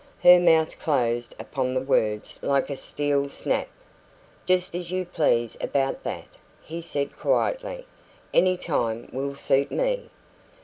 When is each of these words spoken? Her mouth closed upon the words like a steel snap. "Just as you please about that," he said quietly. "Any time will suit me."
Her 0.23 0.39
mouth 0.39 0.79
closed 0.79 1.35
upon 1.39 1.75
the 1.75 1.79
words 1.79 2.39
like 2.41 2.71
a 2.71 2.75
steel 2.75 3.29
snap. 3.29 3.67
"Just 4.47 4.73
as 4.73 4.89
you 4.91 5.05
please 5.05 5.55
about 5.61 6.01
that," 6.05 6.25
he 6.63 6.81
said 6.81 7.15
quietly. 7.15 7.85
"Any 8.33 8.57
time 8.57 9.09
will 9.13 9.35
suit 9.35 9.69
me." 9.69 10.09